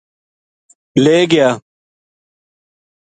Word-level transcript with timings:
لے 1.03 1.17
گیا 1.31 1.49